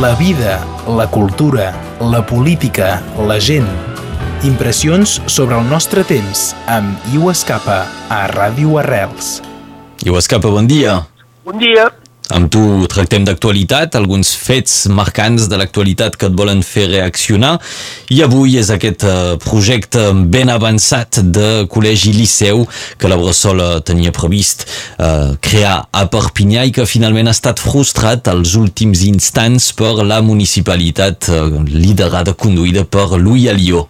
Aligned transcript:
La 0.00 0.14
vida, 0.14 0.64
la 0.86 1.10
cultura, 1.10 1.72
la 1.98 2.24
política, 2.24 3.02
la 3.26 3.40
gent. 3.40 3.66
Impressions 4.46 5.16
sobre 5.26 5.58
el 5.58 5.66
nostre 5.66 6.04
temps 6.06 6.52
amb 6.70 7.08
Iu 7.10 7.26
Escapa 7.32 7.80
a 8.06 8.20
Ràdio 8.30 8.78
Arrels. 8.78 9.40
Iu 10.06 10.14
Escapa, 10.20 10.52
bon 10.54 10.70
dia. 10.70 11.00
Bon 11.42 11.58
dia. 11.58 11.88
Amb 12.28 12.50
tu 12.52 12.60
tractem 12.92 13.24
d'actualitat, 13.24 13.96
alguns 13.96 14.34
fets 14.36 14.84
marcants 14.92 15.46
de 15.48 15.56
l'actualitat 15.56 16.16
que 16.20 16.28
et 16.28 16.36
volen 16.36 16.60
fer 16.66 16.84
reaccionar 16.90 17.54
i 18.12 18.20
avui 18.24 18.58
és 18.60 18.68
aquest 18.74 19.06
uh, 19.08 19.36
projecte 19.40 20.10
ben 20.28 20.52
avançat 20.52 21.22
de 21.24 21.64
col·legi 21.72 22.12
liceu 22.12 22.66
que 23.00 23.08
la 23.08 23.16
Bressola 23.16 23.70
tenia 23.80 24.12
previst 24.12 24.66
uh, 24.68 25.36
crear 25.40 25.80
a 25.88 26.04
Perpinyà 26.12 26.68
i 26.68 26.74
que 26.76 26.88
finalment 26.88 27.32
ha 27.32 27.36
estat 27.36 27.62
frustrat 27.64 28.28
als 28.28 28.58
últims 28.60 29.06
instants 29.08 29.72
per 29.78 29.96
la 30.04 30.20
municipalitat 30.24 31.32
uh, 31.32 31.46
liderada, 31.72 32.36
conduïda 32.36 32.84
per 32.84 33.14
Louis 33.16 33.48
Alió. 33.48 33.88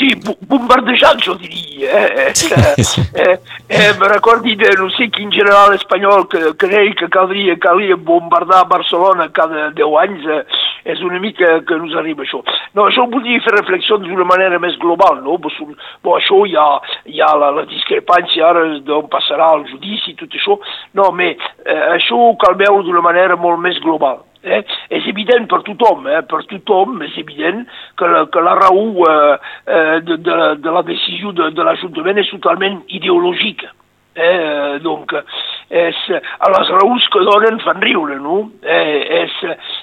Sí, 0.00 0.14
bombardejat, 0.48 1.20
jo 1.20 1.34
diria. 1.36 1.90
Eh? 1.92 2.32
eh, 2.32 2.84
eh, 3.20 3.38
eh, 3.68 3.92
me 4.00 4.08
recordi 4.08 4.54
de 4.56 4.70
no 4.78 4.88
sé 4.94 5.10
quin 5.12 5.28
general 5.28 5.74
espanyol 5.76 6.24
que, 6.32 6.40
que 6.56 6.70
deia 6.72 6.94
que 6.96 7.08
caldria, 7.12 7.58
calia 7.60 7.96
bombardar 7.96 8.64
Barcelona 8.68 9.28
cada 9.28 9.68
10 9.76 9.98
anys. 10.00 10.24
Eh, 10.24 10.44
és 10.84 11.02
una 11.04 11.18
mica 11.20 11.58
que 11.68 11.76
ens 11.76 11.92
arriba 12.00 12.24
això. 12.24 12.40
No, 12.72 12.86
això 12.88 13.04
voldria 13.12 13.42
fer 13.44 13.52
reflexions 13.58 14.06
d'una 14.08 14.24
manera 14.24 14.56
més 14.62 14.78
global, 14.80 15.20
no? 15.20 15.36
Bo, 15.36 16.16
això 16.16 16.40
hi 16.48 16.56
ha, 16.56 16.66
hi 17.04 17.20
ha 17.20 17.34
la, 17.36 17.52
la 17.58 17.66
discrepància 17.68 18.48
ara 18.48 18.64
d'on 18.86 19.12
passarà 19.12 19.52
el 19.58 19.66
judici 19.68 20.14
i 20.14 20.18
tot 20.22 20.32
això. 20.32 20.56
No, 20.96 21.10
però 21.12 21.28
eh, 21.28 21.86
això 21.98 22.32
cal 22.40 22.56
veure 22.56 22.86
d'una 22.88 23.04
manera 23.04 23.36
molt 23.36 23.60
més 23.60 23.76
global. 23.84 24.22
Eh? 24.42 24.62
És 24.88 25.04
evident 25.10 25.44
per 25.50 25.60
tothom, 25.66 26.06
eh? 26.08 26.22
per 26.24 26.40
tothom 26.48 27.02
és 27.04 27.16
evident 27.20 27.66
que 28.00 28.08
la, 28.08 28.22
que 28.32 28.40
la 28.40 28.54
raó 28.56 28.86
eh, 29.04 29.34
eh, 29.66 29.98
de, 30.06 30.16
de, 30.16 30.38
de 30.64 30.72
la 30.72 30.82
decisió 30.86 31.34
de, 31.36 31.50
de 31.52 31.66
l'Ajuntament 31.66 32.22
és 32.22 32.32
totalment 32.32 32.80
ideològica. 32.88 33.74
Eh, 34.20 34.78
donc, 34.82 35.12
és, 35.70 35.98
les 36.10 36.70
raons 36.74 37.04
que 37.14 37.20
donen 37.28 37.60
fan 37.62 37.78
riure, 37.84 38.16
no? 38.18 38.40
Eh, 38.64 39.20
és, 39.20 39.36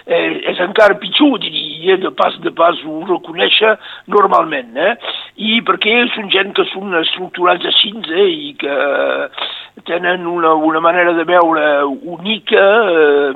eh, 0.05 0.41
és 0.51 0.59
encara 0.65 0.97
pitjor, 0.99 1.37
diria, 1.39 1.95
de 2.01 2.11
pas 2.11 2.35
de 2.43 2.51
pas 2.51 2.81
ho 2.83 2.97
reconèixer 3.07 3.77
normalment, 4.11 4.75
eh? 4.75 4.97
I 5.37 5.61
perquè 5.63 5.95
són 6.11 6.27
gent 6.33 6.51
que 6.57 6.67
són 6.73 6.97
estructurats 6.99 7.69
així, 7.71 7.93
eh? 8.11 8.27
I 8.49 8.51
que 8.59 8.75
tenen 9.87 10.27
una, 10.27 10.53
una 10.53 10.79
manera 10.79 11.13
de 11.13 11.23
veure 11.23 11.83
única, 11.85 12.63
eh, 12.91 13.31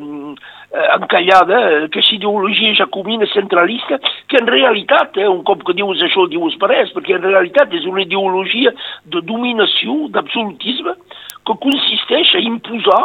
eh, 0.71 0.87
encallada, 0.95 1.57
que 1.79 1.85
aquesta 1.85 2.15
ideologia 2.15 2.75
jacobina 2.75 3.25
centralista, 3.33 3.99
que 4.27 4.37
en 4.37 4.47
realitat, 4.47 5.17
eh, 5.17 5.27
un 5.27 5.43
cop 5.47 5.63
que 5.65 5.75
dius 5.79 6.03
això, 6.03 6.27
dius 6.29 6.57
per 6.59 6.69
res, 6.73 6.93
perquè 6.95 7.17
en 7.17 7.25
realitat 7.25 7.73
és 7.73 7.87
una 7.89 8.03
ideologia 8.03 8.73
de 9.05 9.23
dominació, 9.23 10.07
d'absolutisme, 10.15 10.95
que 11.47 11.57
consisteix 11.63 12.35
a 12.35 12.43
imposar 12.45 13.03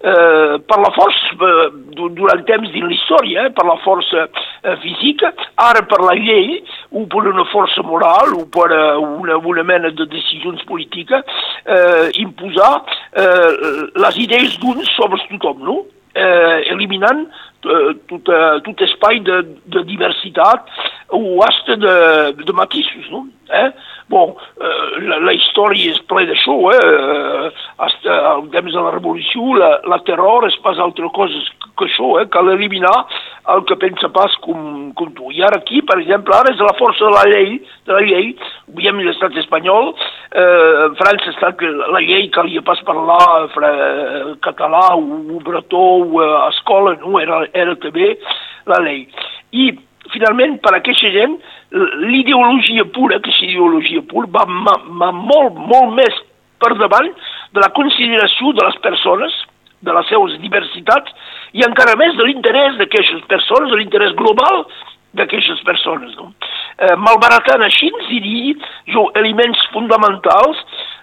eh, 0.00 0.58
per 0.66 0.78
la 0.80 0.90
força, 0.96 1.34
eh, 1.34 1.68
durant 2.16 2.44
temps 2.48 2.70
dins 2.72 2.86
la 2.86 2.96
història, 2.96 3.44
eh, 3.46 3.52
per 3.52 3.66
la 3.68 3.76
força 3.84 4.26
eh, 4.26 4.76
física, 4.82 5.32
ara 5.60 5.84
per 5.84 6.00
la 6.00 6.16
llei, 6.16 6.58
o 6.90 7.04
per 7.06 7.26
una 7.28 7.44
força 7.52 7.82
moral, 7.82 8.34
o 8.38 8.46
per 8.48 8.70
eh, 8.72 8.96
una, 8.96 9.36
una 9.36 9.64
mena 9.64 9.90
de 9.90 10.06
decisions 10.06 10.64
polítiques, 10.64 11.24
eh, 11.66 12.10
imposar 12.24 12.74
eh, 13.12 13.88
les 13.94 14.20
idees 14.24 14.58
d'uns 14.58 14.88
sobre 14.96 15.20
tothom, 15.30 15.64
no? 15.64 15.80
eh, 16.14 16.70
eliminant 16.72 17.28
eh, 17.64 17.92
tot, 18.10 18.28
eh, 18.28 18.58
tot 18.66 18.82
espai 18.86 19.20
de, 19.26 19.42
de 19.70 19.84
diversitat 19.86 20.66
o 21.14 21.40
hasta 21.44 21.76
de, 21.76 21.96
de 22.40 22.52
matisos, 22.52 23.06
no? 23.10 23.26
Eh? 23.50 23.70
Bon, 24.10 24.32
eh, 24.58 25.02
la, 25.06 25.20
la 25.22 25.32
història 25.36 25.92
és 25.94 26.00
ple 26.10 26.24
d'això, 26.26 26.54
eh? 26.74 27.50
Hasta 27.84 28.14
el 28.32 28.48
temps 28.50 28.72
de 28.74 28.82
la 28.82 28.94
revolució, 28.96 29.52
la, 29.60 29.68
la 29.86 30.00
terror 30.06 30.48
és 30.48 30.56
pas 30.64 30.80
altra 30.82 31.06
cosa 31.14 31.38
que 31.78 31.86
això, 31.86 32.16
eh? 32.18 32.26
Cal 32.34 32.50
eliminar 32.50 32.96
el 33.54 33.62
que 33.68 33.76
pensa 33.78 34.10
pas 34.10 34.34
com, 34.42 34.90
com 34.98 35.12
tu. 35.14 35.30
I 35.30 35.44
ara 35.46 35.60
aquí, 35.60 35.78
per 35.86 36.00
exemple, 36.02 36.34
ara 36.34 36.50
és 36.50 36.62
la 36.64 36.74
força 36.80 37.06
de 37.06 37.12
la 37.14 37.22
llei, 37.30 37.60
de 37.86 37.94
la 37.94 38.02
llei, 38.08 38.32
veiem 38.74 38.98
l'estat 39.06 39.38
espanyol, 39.44 39.92
eh, 40.34 40.72
en 40.88 40.96
França 40.98 41.30
està 41.30 41.52
que 41.60 41.70
la 41.70 42.02
llei 42.02 42.26
calia 42.34 42.64
pas 42.66 42.82
parlar 42.88 43.46
fra, 43.54 43.70
català 44.42 44.88
o 44.98 45.38
bretó 45.46 45.84
o 46.02 46.24
a 46.26 46.48
escola, 46.48 46.96
no? 47.04 47.14
Era, 47.22 47.44
era 47.54 47.78
també 47.78 48.16
la 48.66 48.82
llei. 48.88 49.06
I 49.54 49.70
finalment, 50.14 50.58
per 50.62 50.74
a 50.74 50.80
aquesta 50.80 51.10
gent, 51.14 51.36
l'ideologia 52.02 52.84
pura, 52.94 53.18
aquesta 53.20 53.46
ideologia 53.46 54.02
pura, 54.10 54.28
va, 54.34 54.44
va, 54.66 54.76
va 55.02 55.10
molt, 55.14 55.58
molt 55.70 55.96
més 55.98 56.20
per 56.60 56.74
davant 56.78 57.08
de 57.54 57.62
la 57.62 57.72
consideració 57.76 58.52
de 58.56 58.66
les 58.66 58.78
persones, 58.84 59.34
de 59.80 59.96
les 59.96 60.08
seves 60.12 60.36
diversitats, 60.42 61.12
i 61.56 61.64
encara 61.66 61.96
més 61.98 62.16
de 62.18 62.26
l'interès 62.28 62.76
d'aquestes 62.78 63.24
persones, 63.32 63.70
de 63.72 63.80
l'interès 63.80 64.14
global 64.18 64.66
d'aquestes 65.16 65.62
persones. 65.66 66.12
No? 66.18 66.30
Eh, 66.78 66.94
malbaratant 67.00 67.64
així, 67.66 67.90
diria 68.10 68.54
jo, 68.92 69.08
elements 69.18 69.62
fonamentals 69.74 70.60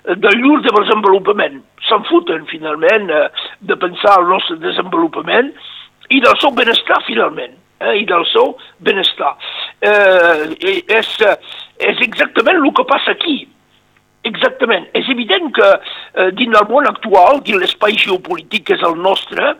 de 0.07 0.34
llur 0.39 0.62
desenvolupament. 0.63 1.59
Se'n 1.89 2.06
futen, 2.07 2.45
finalment, 2.51 3.09
eh, 3.12 3.28
de 3.59 3.75
pensar 3.81 4.19
el 4.22 4.29
nostre 4.31 4.59
desenvolupament 4.63 5.51
i 6.09 6.22
del 6.24 6.38
seu 6.39 6.53
benestar, 6.56 7.01
finalment 7.09 7.57
eh, 7.79 7.93
i 8.01 8.05
del 8.09 8.25
seu 8.31 8.55
benestar. 8.79 9.35
Eh, 9.81 10.47
és, 10.88 11.13
és 11.91 12.03
exactament 12.07 12.59
el 12.61 12.73
que 12.73 12.88
passa 12.89 13.13
aquí. 13.13 13.39
Exactament. 14.27 14.89
És 14.97 15.07
evident 15.13 15.51
que 15.55 15.69
eh, 15.77 16.29
dins 16.35 16.53
del 16.55 16.67
món 16.71 16.89
actual, 16.89 17.41
dins 17.45 17.61
l'espai 17.61 17.97
geopolític 17.99 18.67
que 18.67 18.77
és 18.77 18.85
el 18.88 18.97
nostre, 18.99 19.53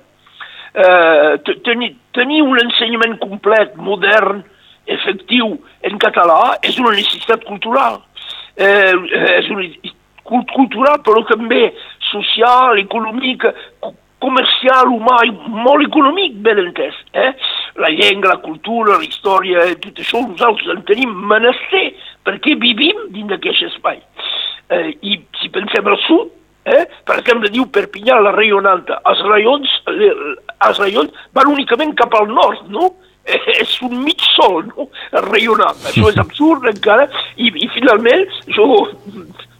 eh, 0.74 1.56
tenir, 1.66 1.94
tenir 2.18 2.44
un 2.44 2.60
ensenyament 2.62 3.18
complet, 3.24 3.76
modern, 3.78 4.44
efectiu 4.88 5.54
en 5.88 5.98
català 6.00 6.58
és 6.64 6.78
una 6.80 6.96
necessitat 6.96 7.44
cultural. 7.48 8.02
Eh, 8.58 8.94
és 9.38 9.50
una 9.54 9.68
cultural 10.28 11.00
però 11.06 11.24
també 11.30 11.70
social, 12.10 12.80
econòmic, 12.82 13.46
comercial, 14.24 14.90
humà 14.92 15.20
molt 15.64 15.86
econòmic, 15.86 16.40
ben 16.44 16.64
entès. 16.66 16.96
Eh? 17.14 17.32
La 17.78 17.90
llengua, 17.94 18.34
la 18.34 18.42
cultura, 18.42 18.98
la 18.98 19.06
història, 19.06 19.68
tot 19.84 20.00
això 20.02 20.24
nosaltres 20.26 20.72
en 20.74 20.84
tenim 20.88 21.12
menester 21.30 21.92
perquè 22.26 22.58
vivim 22.60 23.08
dins 23.14 23.30
d'aquest 23.32 23.68
espai. 23.70 24.02
Eh, 24.74 24.90
I 25.02 25.20
si 25.40 25.52
pensem 25.54 25.88
al 25.88 26.00
sud, 26.08 26.32
eh, 26.68 26.86
per 27.08 27.20
exemple, 27.22 27.52
diu 27.54 27.68
Perpinyà, 27.72 28.20
la 28.20 28.34
Rayonanta, 28.36 29.00
els 29.12 29.22
raions, 29.30 29.76
els 29.88 30.82
raions 30.82 31.28
van 31.38 31.54
únicament 31.54 31.94
cap 31.96 32.18
al 32.18 32.28
nord, 32.34 32.66
no? 32.74 32.92
Eh, 33.28 33.40
és 33.60 33.78
un 33.84 33.96
mig 34.04 34.24
sol, 34.34 34.66
no? 34.74 34.90
El 35.12 35.30
Rayonant. 35.30 35.80
Això 35.88 36.12
és 36.12 36.20
absurd 36.26 36.68
encara, 36.74 37.08
i, 37.38 37.52
i 37.54 37.70
finalment, 37.76 38.26
jo 38.58 38.68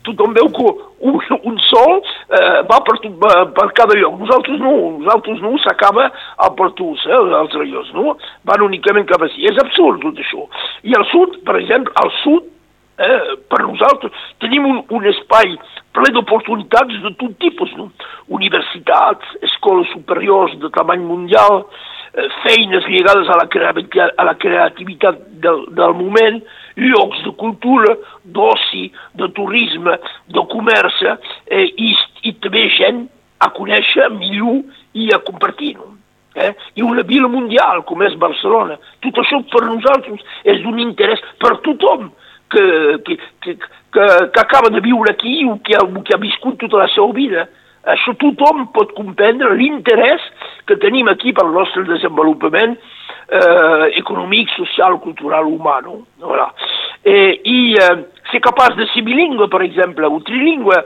tothom 0.08 0.36
veu 0.38 0.50
que 0.56 0.68
un, 1.08 1.18
un 1.52 1.58
sol 1.68 1.96
eh, 2.00 2.64
va 2.70 2.82
per, 2.88 2.98
per 3.58 3.68
cada 3.78 3.98
lloc. 4.00 4.20
Nosaltres 4.24 4.60
no, 4.64 4.74
nosaltres 5.04 5.42
no, 5.44 5.56
s'acaba 5.64 6.10
a 6.10 6.52
Pertús, 6.58 7.06
eh, 7.08 7.24
els 7.42 7.58
raions, 7.60 7.94
no? 7.98 8.18
Van 8.48 8.66
únicament 8.66 9.08
cap 9.10 9.24
així. 9.28 9.46
És 9.50 9.60
absurd 9.64 10.02
tot 10.06 10.22
això. 10.24 10.48
I 10.88 10.96
al 10.98 11.08
sud, 11.12 11.42
per 11.48 11.60
exemple, 11.62 11.94
al 12.02 12.14
sud, 12.24 12.54
eh, 12.98 13.36
per 13.50 13.62
nosaltres 13.66 14.16
tenim 14.44 14.66
un, 14.66 14.80
un 14.94 15.06
espai 15.12 15.56
ple 15.98 16.14
d'oportunitats 16.14 17.04
de 17.04 17.14
tot 17.20 17.38
tipus, 17.42 17.74
no? 17.78 17.92
Universitats, 18.34 19.38
escoles 19.46 19.90
superiors 19.94 20.58
de 20.62 20.72
tamany 20.76 21.06
mundial, 21.06 21.64
feines 22.44 22.88
lligades 22.88 23.30
a 23.30 23.38
la, 23.38 23.48
a 24.18 24.24
la 24.26 24.36
creativitat 24.36 25.20
del, 25.44 25.66
del 25.78 25.94
moment, 25.98 26.40
llocs 26.78 27.22
de 27.26 27.34
cultura, 27.38 27.96
d'oci, 28.24 28.88
de 29.18 29.30
turisme, 29.38 29.98
de 30.34 30.46
comerç, 30.52 31.04
eh, 31.50 31.68
i, 31.78 31.94
i 32.30 32.34
també 32.42 32.68
gent 32.78 33.06
a 33.44 33.52
conèixer 33.54 34.10
millor 34.16 34.64
i 34.98 35.12
a 35.14 35.22
compartir. 35.26 35.76
No? 35.78 35.94
Eh? 36.38 36.54
I 36.78 36.86
una 36.86 37.02
vila 37.02 37.30
mundial 37.30 37.84
com 37.90 38.04
és 38.06 38.18
Barcelona. 38.22 38.78
Tot 39.02 39.22
això 39.24 39.42
per 39.52 39.64
nosaltres 39.66 40.22
és 40.46 40.62
d'un 40.62 40.78
interès 40.82 41.22
per 41.42 41.56
tothom 41.66 42.12
que, 42.54 42.66
que, 43.06 43.18
que, 43.42 43.56
que, 43.58 44.06
que 44.34 44.42
acaba 44.42 44.70
de 44.70 44.82
viure 44.86 45.12
aquí 45.12 45.44
o 45.50 45.58
que, 45.58 45.78
o 45.82 46.04
que 46.04 46.14
ha 46.16 46.22
viscut 46.22 46.60
tota 46.62 46.84
la 46.84 46.90
seva 46.94 47.10
vida. 47.14 47.48
Això 47.94 48.14
tothom 48.20 48.68
pot 48.76 48.92
comprendre 48.98 49.54
l'interès 49.56 50.24
que 50.68 50.80
tenim 50.82 51.08
aquí 51.12 51.34
per 51.36 51.46
al 51.46 51.54
nostre 51.56 51.86
desenvolupament 51.88 52.76
eh, 52.76 53.86
econòmic, 54.02 54.52
social, 54.58 55.00
cultural, 55.04 55.48
humà. 55.48 55.80
No? 55.86 56.02
Voilà. 56.24 56.50
Eh, 57.04 57.40
I 57.44 57.60
eh, 57.80 57.96
ser 58.32 58.42
capaç 58.44 58.76
de 58.80 58.88
ser 58.92 59.06
bilingüe, 59.08 59.48
per 59.52 59.64
exemple, 59.64 60.10
o 60.12 60.20
trilingüe, 60.28 60.82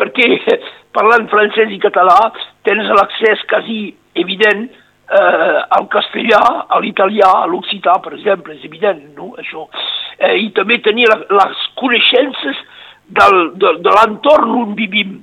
perquè 0.00 0.30
parlant 0.96 1.28
francès 1.32 1.72
i 1.72 1.82
català 1.82 2.18
tens 2.66 2.88
l'accés 2.96 3.44
quasi 3.50 3.90
evident 4.16 4.66
eh, 4.66 5.60
al 5.78 5.88
castellà, 5.92 6.42
a 6.68 6.80
l'italià, 6.80 7.30
a 7.42 7.46
l'occità, 7.50 7.98
per 8.04 8.16
exemple, 8.16 8.56
és 8.56 8.64
evident, 8.64 9.02
no? 9.18 9.34
això. 9.40 9.68
Eh, 10.16 10.36
I 10.46 10.50
també 10.56 10.80
tenir 10.84 11.08
la, 11.12 11.20
les 11.42 11.64
coneixences 11.76 12.64
del, 13.06 13.40
de, 13.60 13.76
de 13.84 13.96
l'entorn 13.98 14.56
on 14.64 14.76
vivim 14.78 15.18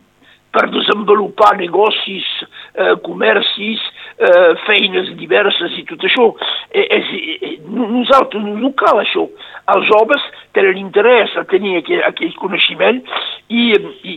per 0.54 0.68
desenvolupar 0.70 1.56
negocis, 1.58 2.26
eh, 2.76 2.94
comercis, 3.04 3.82
eh, 4.18 4.54
feines 4.68 5.10
diverses 5.18 5.78
i 5.80 5.84
tot 5.90 6.06
això. 6.06 6.30
Eh, 6.72 6.86
és, 7.00 7.12
eh, 7.42 7.58
nosaltres 7.68 8.44
no 8.44 8.72
cal 8.78 9.02
això. 9.02 9.28
Els 9.74 9.88
joves 9.90 10.22
tenen 10.54 10.78
interès 10.78 11.36
a 11.38 11.44
tenir 11.44 11.78
aquell, 11.78 12.04
aquell 12.06 12.34
coneixement 12.38 13.02
i, 13.50 13.74
i, 14.04 14.16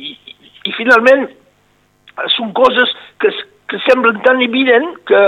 i 0.64 0.72
finalment 0.76 1.28
són 2.36 2.52
coses 2.56 2.92
que, 3.20 3.32
que 3.68 3.80
semblen 3.88 4.20
tan 4.24 4.40
evident 4.42 4.92
que, 5.08 5.22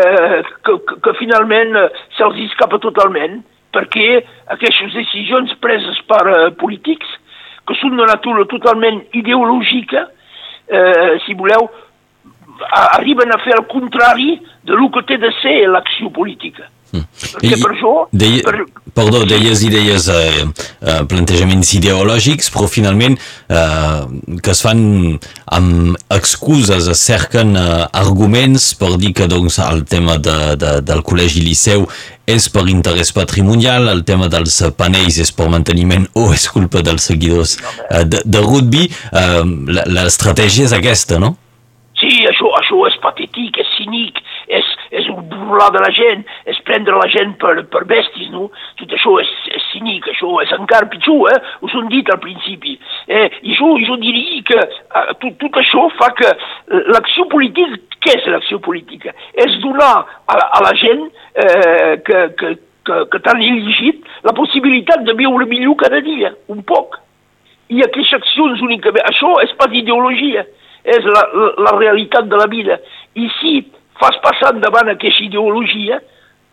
eh, 0.00 0.42
que, 0.64 0.78
que, 0.88 0.98
que 1.04 1.14
finalment 1.20 1.76
se'ls 2.16 2.40
escapa 2.48 2.80
totalment 2.82 3.42
perquè 3.76 4.22
aquestes 4.56 4.94
decisions 4.96 5.52
preses 5.60 6.00
per 6.08 6.24
eh, 6.32 6.50
polítics 6.60 7.08
que 7.66 7.74
són 7.80 7.96
de 7.98 8.06
natura 8.06 8.46
totalment 8.48 9.00
ideològica, 9.18 10.06
eh, 10.68 11.18
si 11.24 11.34
voleu, 11.34 11.68
arriben 12.96 13.32
a 13.32 13.38
fer 13.44 13.54
el 13.58 13.66
contrari 13.70 14.40
de 14.64 14.72
lo 14.72 14.88
que 14.90 15.04
té 15.08 15.18
de 15.20 15.30
ser 15.42 15.58
l'acció 15.68 16.10
política. 16.10 16.70
Perquè 17.04 17.54
I, 17.54 17.60
per 17.62 17.72
això... 17.74 17.92
Deia, 18.12 18.42
per... 18.46 18.64
Perdó, 18.96 19.26
deies 19.28 19.60
i 19.66 19.68
deies 19.68 20.06
eh, 20.08 20.46
eh, 20.46 21.00
plantejaments 21.10 21.74
ideològics, 21.76 22.48
però 22.54 22.64
finalment 22.70 23.18
eh, 23.18 24.38
que 24.40 24.54
es 24.54 24.62
fan 24.64 24.80
amb 25.52 25.98
excuses, 26.16 26.88
es 26.88 27.02
cerquen 27.04 27.52
eh, 27.60 27.84
arguments 27.92 28.70
per 28.80 28.94
dir 28.96 29.12
que 29.18 29.28
doncs, 29.28 29.58
el 29.66 29.84
tema 29.84 30.16
de, 30.16 30.56
de, 30.56 30.72
del 30.86 31.04
col·legi 31.04 31.44
liceu 31.44 31.84
és 32.26 32.48
per 32.50 32.64
interès 32.72 33.12
patrimonial, 33.14 33.90
el 33.92 34.00
tema 34.08 34.30
dels 34.32 34.62
panells 34.78 35.20
és 35.22 35.30
per 35.36 35.50
manteniment 35.52 36.08
o 36.16 36.30
és 36.34 36.48
culpa 36.50 36.80
dels 36.86 37.04
seguidors 37.12 37.58
eh, 37.90 38.06
de, 38.08 38.24
de 38.24 38.46
rugby. 38.48 38.88
Eh, 39.12 39.42
L'estratègia 39.92 40.70
és 40.70 40.74
aquesta, 40.76 41.20
no? 41.20 41.36
Sí, 41.96 42.12
això, 42.28 42.50
això 42.58 42.82
és 42.88 42.96
patètic, 43.04 43.56
és 43.62 43.68
cínic, 43.78 44.18
burlar 45.46 45.70
de 45.74 45.82
la 45.82 45.92
gent, 45.94 46.24
és 46.50 46.58
prendre 46.68 46.96
la 46.98 47.08
gent 47.12 47.34
per, 47.40 47.54
per 47.72 47.84
bestis, 47.88 48.28
no? 48.34 48.48
Tot 48.80 48.92
això 48.96 49.16
és, 49.22 49.30
és 49.56 49.68
cínic, 49.72 50.08
això 50.12 50.30
és 50.44 50.52
encara 50.56 50.90
pitjor, 50.92 51.30
eh? 51.32 51.40
Us 51.66 51.74
ho 51.74 51.82
han 51.82 51.90
dit 51.92 52.10
al 52.12 52.20
principi. 52.22 52.76
Eh? 53.06 53.26
I 53.42 53.56
jo, 53.58 53.72
jo 53.86 53.98
diria 54.02 54.42
que 54.50 54.58
eh, 54.60 55.06
tot, 55.22 55.38
tot 55.42 55.58
això 55.62 55.86
fa 55.98 56.10
que 56.18 56.32
l'acció 56.92 57.26
política, 57.32 57.80
què 58.04 58.18
és 58.18 58.28
l'acció 58.30 58.60
política? 58.62 59.14
És 59.34 59.56
donar 59.62 59.94
a, 60.02 60.36
a 60.36 60.62
la 60.64 60.74
gent 60.78 61.06
eh, 61.06 61.96
que, 62.06 62.22
que, 62.38 62.52
que, 62.86 63.00
que 63.12 63.22
t'han 63.24 63.42
elegit 63.42 64.04
la 64.26 64.34
possibilitat 64.36 65.06
de 65.06 65.16
viure 65.18 65.48
millor 65.50 65.78
cada 65.82 66.02
dia, 66.04 66.32
un 66.52 66.62
poc. 66.66 67.00
I 67.72 67.82
aquestes 67.82 68.20
accions 68.20 68.62
únicament, 68.62 69.02
això 69.08 69.32
és 69.42 69.54
pas 69.58 69.72
ideologia, 69.74 70.44
és 70.86 71.06
la, 71.10 71.24
la, 71.34 71.48
la 71.66 71.72
realitat 71.80 72.28
de 72.30 72.38
la 72.38 72.46
vida. 72.50 72.78
I 73.18 73.26
si 73.40 73.56
fas 74.00 74.18
passar 74.24 74.54
endavant 74.54 74.90
aquesta 74.92 75.24
ideologia, 75.24 76.00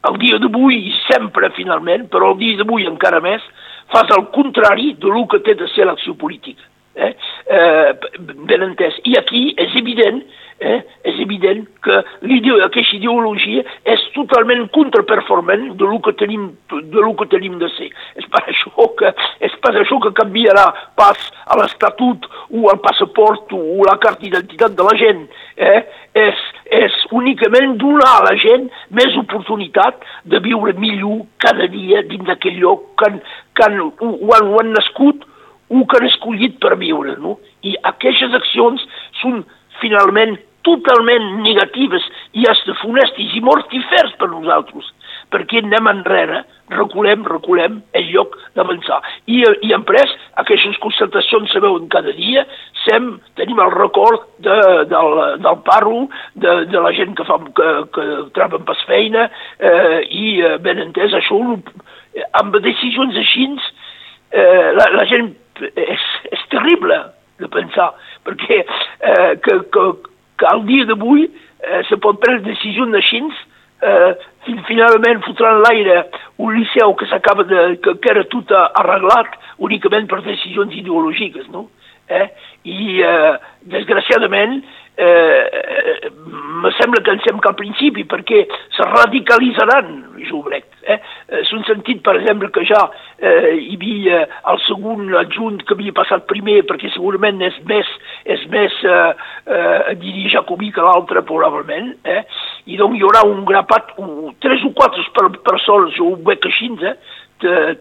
el 0.10 0.20
dia 0.20 0.40
d'avui 0.44 0.92
sempre 1.08 1.50
finalment, 1.58 2.10
però 2.12 2.34
el 2.34 2.40
dia 2.42 2.60
d'avui 2.60 2.88
encara 2.90 3.22
més, 3.24 3.44
fas 3.94 4.12
el 4.18 4.28
contrari 4.36 4.94
de 5.00 5.12
lo 5.12 5.26
que 5.32 5.40
té 5.46 5.56
de 5.60 5.68
ser 5.72 5.88
l'acció 5.88 6.16
política. 6.20 6.64
Eh? 6.96 7.14
Eh, 7.50 7.92
ben 8.48 8.62
entès. 8.62 9.00
I 9.10 9.16
aquí 9.18 9.48
és 9.58 9.72
evident 9.80 10.22
eh, 10.64 10.82
és 11.04 11.20
evident 11.20 11.66
que 11.84 11.96
aquesta 12.66 12.96
ideologia 12.96 13.64
és 13.90 14.04
totalment 14.16 14.68
contraperformant 14.76 15.74
de 15.80 15.90
lo 15.90 16.00
que 16.06 16.14
tenim 16.20 16.52
de, 16.72 17.02
lo 17.02 17.14
que 17.20 17.28
tenim 17.32 17.58
de 17.60 17.70
ser. 17.76 17.90
És 18.20 18.28
per 18.32 18.44
això 18.48 18.88
que, 19.00 19.14
és 19.44 19.56
per 19.64 19.74
això 19.80 20.00
que 20.04 20.14
canviarà 20.22 20.70
pas 21.00 21.20
a 21.46 21.60
l'Estatut 21.60 22.28
o 22.50 22.70
al 22.72 22.82
passaport 22.86 23.54
o 23.58 23.84
la 23.88 23.98
carta 23.98 24.24
d'identitat 24.24 24.78
de 24.78 24.88
la 24.88 24.98
gent. 25.00 25.26
Eh? 25.58 25.82
És, 26.28 26.44
és 26.80 26.96
únicament 27.12 27.76
donar 27.82 28.12
a 28.18 28.24
la 28.28 28.34
gent 28.42 28.70
més 29.00 29.18
oportunitat 29.20 30.02
de 30.30 30.40
viure 30.46 30.74
millor 30.80 31.24
cada 31.44 31.68
dia 31.72 32.04
dins 32.10 32.26
d'aquell 32.30 32.60
lloc 32.62 32.88
que, 33.00 33.10
han, 33.10 33.20
que 33.54 33.68
han, 33.68 33.80
ho, 33.82 33.92
han, 34.36 34.50
ho 34.50 34.62
han 34.62 34.74
nascut 34.78 35.28
o 35.74 35.84
que 35.86 36.00
han 36.00 36.10
escollit 36.10 36.60
per 36.64 36.76
viure. 36.82 37.18
No? 37.22 37.38
I 37.66 37.76
aquestes 37.94 38.34
accions 38.40 38.84
són 39.22 39.44
finalment 39.82 40.38
totalment 40.64 41.26
negatives 41.44 42.06
i 42.40 42.46
hasta 42.50 42.76
funestis 42.82 43.34
i 43.36 43.42
mortifers 43.44 44.14
per 44.20 44.30
nosaltres, 44.32 44.88
perquè 45.34 45.64
anem 45.64 45.90
enrere, 45.90 46.44
reculem, 46.74 47.24
reculem 47.28 47.80
en 47.98 48.06
lloc 48.12 48.36
d'avançar. 48.58 49.00
I, 49.28 49.42
I 49.66 49.74
en 49.76 49.86
pres, 49.88 50.14
aquestes 50.42 50.78
constatacions 50.84 51.52
se 51.52 51.62
veuen 51.64 51.90
cada 51.94 52.14
dia, 52.18 52.46
sem, 52.86 53.10
tenim 53.40 53.60
el 53.64 53.74
record 53.74 54.28
de, 54.46 54.58
del, 54.92 55.20
del 55.44 55.60
parro, 55.68 56.06
de, 56.36 56.56
de 56.72 56.84
la 56.86 56.94
gent 56.96 57.16
que, 57.18 57.26
fa, 57.28 57.40
que, 57.58 57.70
que 57.96 58.08
treballen 58.38 58.68
pas 58.70 58.86
feina, 58.90 59.28
eh, 59.60 60.00
i 60.10 60.38
eh, 60.42 60.58
ben 60.64 60.82
entès, 60.86 61.16
això, 61.18 61.42
amb 62.40 62.60
decisions 62.64 63.18
així, 63.20 63.50
eh, 64.32 64.70
la, 64.78 64.90
la 64.98 65.08
gent 65.10 65.34
és, 65.62 66.10
és 66.32 66.50
terrible 66.54 67.00
de 67.42 67.50
pensar, 67.54 67.92
perquè 68.26 68.62
eh, 68.64 69.34
que, 69.44 69.58
que, 69.74 69.88
que 70.40 70.50
al 70.50 70.64
dia 70.70 70.86
d'avui 70.90 71.26
eh, 71.28 71.82
se 71.90 71.98
pot 72.02 72.20
prendre 72.22 72.46
decisions 72.48 72.96
així, 73.00 73.24
eh, 73.84 74.12
finalment 74.68 75.24
fotran 75.26 75.62
l'aire 75.64 76.04
un 76.38 76.56
liceu 76.58 76.94
que 77.00 77.08
s'acaba 77.08 77.46
de... 77.48 77.64
Que, 77.84 77.96
que 78.02 78.12
era 78.12 78.26
tot 78.32 78.52
arreglat 78.56 79.38
únicament 79.64 80.10
per 80.12 80.22
decisions 80.26 80.76
ideològiques, 80.76 81.48
no? 81.54 81.68
Eh? 82.12 82.28
I, 82.68 83.02
eh, 83.02 83.34
desgraciadament, 83.72 84.62
eh, 84.98 86.10
me 86.64 86.72
sembla 86.78 87.02
que 87.04 87.12
ens 87.12 87.24
sembla 87.26 87.52
al 87.52 87.58
principi, 87.60 88.06
perquè 88.08 88.44
se 88.76 88.86
radicalitzaran, 88.88 89.90
jo 90.30 90.42
crec. 90.46 90.68
Eh? 90.84 91.00
eh 91.28 91.42
S'han 91.50 91.64
sentit, 91.68 92.02
per 92.06 92.16
exemple, 92.20 92.50
que 92.56 92.64
ja 92.68 92.82
eh, 93.18 93.56
hi 93.58 93.76
havia 93.76 94.22
el 94.52 94.62
segon 94.68 95.10
adjunt 95.24 95.64
que 95.64 95.76
havia 95.76 95.96
passat 95.96 96.28
primer, 96.30 96.62
perquè 96.70 96.92
segurament 96.94 97.42
és 97.44 97.58
més, 97.70 97.90
és 98.26 98.46
més 98.54 98.78
eh, 98.84 99.12
eh, 99.48 99.96
diria 100.04 100.38
jacobí 100.38 100.72
que 100.72 100.86
l'altre, 100.86 101.26
probablement, 101.28 101.94
eh? 102.06 102.22
i 102.68 102.80
doncs 102.80 103.00
hi 103.00 103.04
haurà 103.04 103.26
un 103.28 103.44
grapat, 103.50 103.96
un, 104.00 104.32
tres 104.44 104.64
o 104.64 104.72
quatre 104.78 105.04
per, 105.16 105.30
persones, 105.44 105.98
jo 105.98 106.14
ho 106.14 106.22
veig 106.24 106.48
així, 106.48 106.72
eh? 106.84 106.96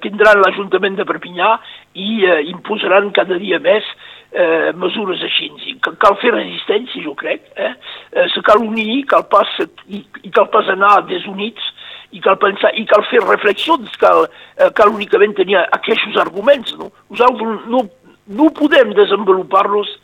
tindran 0.02 0.40
l'Ajuntament 0.42 0.96
de 0.98 1.04
Perpinyà 1.06 1.52
i 1.94 2.24
eh, 2.26 2.40
imposaran 2.50 3.12
cada 3.14 3.38
dia 3.38 3.60
més 3.62 3.86
eh, 4.32 4.72
mesures 4.78 5.22
així. 5.26 5.50
Cal 5.82 6.16
fer 6.22 6.32
resistència, 6.34 7.04
jo 7.04 7.14
crec. 7.18 7.44
Eh? 7.56 7.72
Eh, 8.12 8.26
se 8.34 8.42
cal 8.46 8.62
unir, 8.64 9.04
cal 9.10 9.26
pas, 9.32 9.48
i, 9.88 10.02
i 10.22 10.32
cal 10.34 10.48
pas 10.52 10.68
anar 10.72 11.02
desunits, 11.10 11.72
i 12.12 12.20
cal 12.24 12.38
pensar, 12.40 12.72
i 12.76 12.84
cal 12.88 13.04
fer 13.08 13.22
reflexions, 13.24 13.92
cal, 14.00 14.26
eh, 14.58 14.70
cal 14.76 14.92
únicament 14.92 15.36
tenir 15.38 15.60
aquests 15.64 16.18
arguments. 16.24 16.74
No? 16.80 16.90
Nosaltres 17.12 17.68
no, 17.72 17.84
no 18.28 18.50
podem 18.56 18.92
desenvolupar-los 18.98 19.94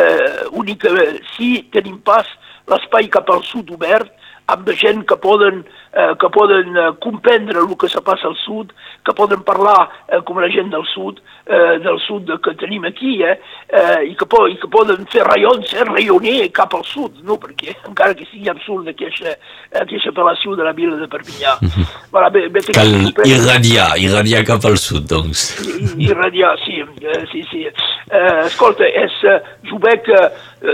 eh, 0.00 0.46
únicament 0.56 1.20
si 1.34 1.58
tenim 1.74 1.98
pas 2.04 2.28
l'espai 2.70 3.10
cap 3.12 3.28
al 3.32 3.44
sud 3.48 3.72
obert, 3.74 4.12
amb 4.52 4.70
gent 4.78 5.04
que 5.08 5.16
poden, 5.20 5.64
eh, 5.92 6.12
que 6.20 6.30
poden 6.34 6.76
eh, 6.76 6.92
comprendre 7.00 7.58
el 7.60 7.76
que 7.76 7.88
se 7.88 8.00
passa 8.02 8.28
al 8.28 8.36
sud, 8.44 8.72
que 9.04 9.14
poden 9.16 9.42
parlar 9.46 9.88
eh, 10.08 10.20
com 10.26 10.40
la 10.42 10.50
gent 10.52 10.70
del 10.72 10.84
sud, 10.92 11.20
eh, 11.46 11.78
del 11.84 11.98
sud 12.06 12.30
que 12.44 12.54
tenim 12.60 12.84
aquí, 12.88 13.20
eh, 13.22 13.36
eh, 13.68 14.10
i, 14.10 14.14
que 14.18 14.26
po 14.26 14.46
i 14.50 14.56
que 14.60 14.70
poden 14.70 15.06
fer 15.12 15.24
rayons, 15.26 15.72
eh, 15.74 15.86
rayoner 15.88 16.50
cap 16.56 16.74
al 16.74 16.84
sud, 16.84 17.22
no? 17.26 17.38
perquè 17.40 17.76
encara 17.88 18.16
que 18.18 18.26
sigui 18.30 18.50
absurd 18.52 18.90
aquesta, 18.90 19.36
aquesta 19.82 20.12
apel·lació 20.14 20.56
de 20.58 20.66
la 20.66 20.74
vila 20.76 20.98
de 21.00 21.08
Perpinyà. 21.10 21.56
Mm 21.60 21.68
-hmm. 21.68 21.86
voilà, 22.12 22.30
bé, 22.30 22.48
bé, 22.48 22.60
Cal 22.72 22.92
irradiar, 23.26 23.98
irradiar 23.98 24.44
cap 24.44 24.64
al 24.64 24.78
sud, 24.78 25.06
doncs. 25.08 25.56
Irradiar, 25.98 26.58
sí, 26.64 26.80
eh, 26.80 27.24
sí, 27.32 27.42
sí. 27.50 27.66
Eh, 27.66 28.40
escolta, 28.46 28.84
és, 28.84 29.12
eh, 29.24 29.40
jo 29.68 29.78
veig 29.78 30.08
eh, 30.08 30.30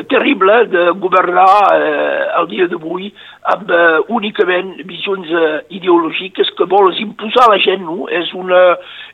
terrible 0.08 0.66
de 0.66 0.90
governar 0.98 1.78
eh, 1.78 2.40
el 2.40 2.48
dia 2.50 2.66
d'avui 2.66 3.12
amb 3.52 3.70
eh, 3.70 3.98
únicament 4.10 4.72
visions 4.88 5.30
eh, 5.30 5.60
ideològiques 5.78 6.50
que 6.58 6.66
vols 6.66 6.98
imposar 7.02 7.46
a 7.46 7.52
la 7.54 7.60
gent, 7.62 7.84
no? 7.86 8.08
És, 8.10 8.32
una, 8.34 8.62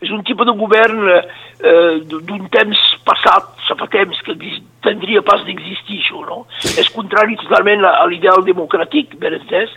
és 0.00 0.10
un 0.10 0.22
tipus 0.24 0.48
de 0.48 0.56
govern 0.56 1.04
eh, 1.12 2.00
d'un 2.08 2.48
temps 2.54 2.80
passat, 3.04 3.52
ça 3.66 3.76
fa 3.76 3.90
temps 3.92 4.24
que 4.24 4.38
tindria 4.82 5.22
pas 5.26 5.44
d'existir 5.44 6.00
això, 6.00 6.24
no? 6.24 6.46
És 6.72 6.88
contrari 6.96 7.36
totalment 7.44 7.84
a, 7.84 7.98
a 8.00 8.08
l'ideal 8.08 8.46
democràtic, 8.48 9.18
ben 9.20 9.36
entès, 9.42 9.76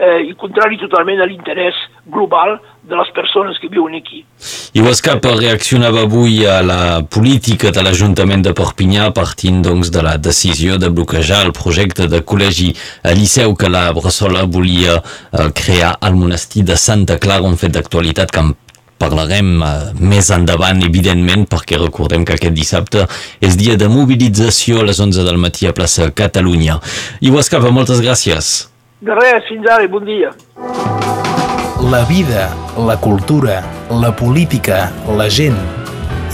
eh, 0.00 0.24
i 0.30 0.34
contrari 0.40 0.80
totalment 0.80 1.20
a 1.20 1.28
l'interès 1.28 1.76
global 2.08 2.58
de 2.82 2.96
les 2.96 3.12
persones 3.16 3.60
que 3.60 3.68
viuen 3.68 4.00
aquí. 4.00 4.24
I 4.72 4.84
USCAP 4.86 5.24
reaccionava 5.24 6.04
avui 6.06 6.44
a 6.46 6.60
la 6.62 7.02
política 7.02 7.72
de 7.74 7.82
l'Ajuntament 7.82 8.44
de 8.46 8.52
Perpinyà 8.54 9.08
partint 9.10 9.64
doncs, 9.66 9.90
de 9.90 10.04
la 10.06 10.12
decisió 10.22 10.76
de 10.78 10.92
bloquejar 10.94 11.40
el 11.48 11.50
projecte 11.56 12.06
de 12.06 12.20
col·legi 12.22 12.68
a 13.02 13.10
Liceu 13.18 13.56
que 13.58 13.66
la 13.66 13.88
Bressola 13.96 14.44
volia 14.46 15.00
eh, 15.00 15.50
crear 15.58 15.96
al 15.98 16.14
monestir 16.14 16.62
de 16.68 16.78
Santa 16.78 17.18
Clara, 17.18 17.42
un 17.42 17.58
fet 17.58 17.74
d'actualitat 17.74 18.30
que 18.30 18.44
en 18.46 18.54
parlarem 19.00 19.52
uh, 19.58 19.90
més 19.96 20.30
endavant, 20.30 20.84
evidentment, 20.86 21.46
perquè 21.50 21.80
recordem 21.80 22.26
que 22.28 22.36
aquest 22.36 22.54
dissabte 22.54 23.06
és 23.40 23.56
dia 23.58 23.78
de 23.80 23.88
mobilització 23.90 24.84
a 24.84 24.88
les 24.90 25.00
11 25.00 25.24
del 25.26 25.40
matí 25.40 25.66
a 25.66 25.74
plaça 25.74 26.12
Catalunya. 26.14 26.78
I 27.24 27.32
Huescapa, 27.32 27.72
moltes 27.74 28.04
gràcies. 28.04 28.68
De 29.00 29.16
res, 29.16 29.48
fins 29.48 29.64
ara 29.66 29.88
i 29.88 29.90
bon 29.90 30.04
dia. 30.04 30.34
La 31.88 32.04
vida, 32.04 32.54
la 32.76 32.98
cultura, 33.00 33.62
la 33.88 34.14
política, 34.14 34.92
la 35.16 35.30
gent. 35.30 35.56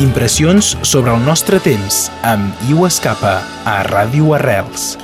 Impressions 0.03 0.75
sobre 0.83 1.15
el 1.15 1.23
nostre 1.23 1.63
temps 1.63 2.11
amb 2.27 2.67
Iu 2.67 2.83
Escapa 2.91 3.39
a 3.63 3.79
Ràdio 3.87 4.35
Arrels. 4.35 4.97